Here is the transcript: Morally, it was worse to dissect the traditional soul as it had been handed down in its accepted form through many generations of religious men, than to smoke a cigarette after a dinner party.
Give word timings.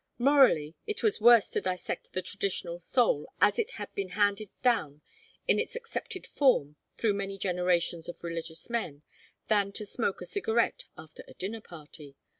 Morally, 0.17 0.73
it 0.87 1.03
was 1.03 1.21
worse 1.21 1.47
to 1.51 1.61
dissect 1.61 2.13
the 2.13 2.23
traditional 2.23 2.79
soul 2.79 3.31
as 3.39 3.59
it 3.59 3.73
had 3.73 3.93
been 3.93 4.09
handed 4.17 4.49
down 4.63 5.03
in 5.47 5.59
its 5.59 5.75
accepted 5.75 6.25
form 6.25 6.75
through 6.97 7.13
many 7.13 7.37
generations 7.37 8.09
of 8.09 8.23
religious 8.23 8.67
men, 8.67 9.03
than 9.47 9.71
to 9.73 9.85
smoke 9.85 10.19
a 10.19 10.25
cigarette 10.25 10.85
after 10.97 11.23
a 11.27 11.35
dinner 11.35 11.61
party. 11.61 12.15